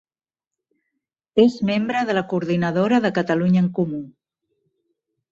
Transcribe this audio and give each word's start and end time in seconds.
És 1.43 1.57
membre 1.69 2.01
de 2.09 2.15
la 2.17 2.23
coordinadora 2.31 2.99
de 3.03 3.11
Catalunya 3.19 3.63
en 3.65 3.69
Comú. 3.81 4.01